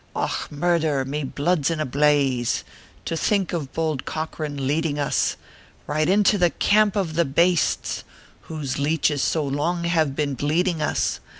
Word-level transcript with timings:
41 0.13 0.23
Och, 0.31 0.51
murther! 0.51 1.05
me 1.05 1.23
blood 1.23 1.59
s 1.59 1.69
in 1.69 1.79
a 1.79 1.85
blaze, 1.85 2.63
To 3.05 3.15
think 3.15 3.53
of 3.53 3.71
bould 3.71 4.03
Corcoran 4.03 4.65
leading 4.65 4.97
us 4.97 5.37
Right 5.85 6.09
into 6.09 6.39
the 6.39 6.49
camp 6.49 6.95
of 6.95 7.13
the 7.13 7.23
bastes 7.23 8.03
"Whose 8.49 8.79
leeches 8.79 9.21
so 9.21 9.43
long 9.45 9.83
have 9.83 10.15
been 10.15 10.33
bleeding 10.33 10.81
us 10.81 11.19